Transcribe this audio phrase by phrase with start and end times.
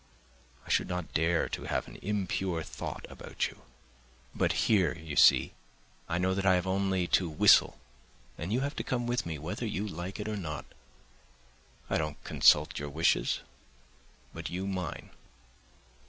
[0.65, 3.61] I should not dare to have an impure thought about you.
[4.33, 5.53] But here, you see,
[6.09, 7.79] I know that I have only to whistle
[8.35, 10.65] and you have to come with me whether you like it or not.
[11.87, 13.41] I don't consult your wishes,
[14.33, 15.11] but you mine.